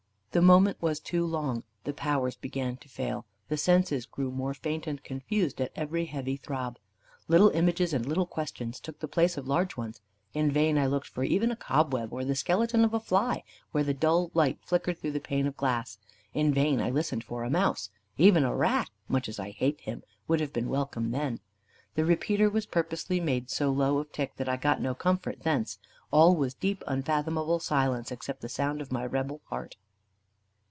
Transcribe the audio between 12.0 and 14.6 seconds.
or the skeleton of a fly, where the dull light